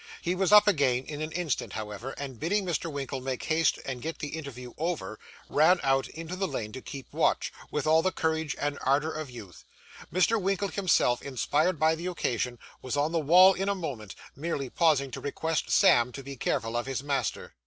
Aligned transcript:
He 0.23 0.33
was 0.33 0.51
up 0.51 0.67
again 0.67 1.05
in 1.05 1.21
an 1.21 1.31
instant 1.33 1.73
however; 1.73 2.13
and 2.17 2.39
bidding 2.39 2.65
Mr. 2.65 2.91
Winkle 2.91 3.21
make 3.21 3.43
haste 3.43 3.77
and 3.85 4.01
get 4.01 4.17
the 4.17 4.29
interview 4.29 4.73
over, 4.79 5.19
ran 5.47 5.79
out 5.83 6.07
into 6.07 6.35
the 6.35 6.47
lane 6.47 6.71
to 6.71 6.81
keep 6.81 7.13
watch, 7.13 7.53
with 7.69 7.85
all 7.85 8.01
the 8.01 8.11
courage 8.11 8.55
and 8.59 8.79
ardour 8.81 9.11
of 9.11 9.29
youth. 9.29 9.63
Mr. 10.11 10.41
Winkle 10.41 10.69
himself, 10.69 11.21
inspired 11.21 11.77
by 11.77 11.93
the 11.93 12.07
occasion, 12.07 12.57
was 12.81 12.97
on 12.97 13.11
the 13.11 13.19
wall 13.19 13.53
in 13.53 13.69
a 13.69 13.75
moment, 13.75 14.15
merely 14.35 14.71
pausing 14.71 15.11
to 15.11 15.21
request 15.21 15.69
Sam 15.69 16.11
to 16.13 16.23
be 16.23 16.35
careful 16.35 16.75
of 16.75 16.87
his 16.87 17.03
master. 17.03 17.53